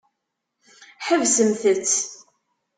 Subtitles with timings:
[1.07, 1.93] Ḥebsemt-tt.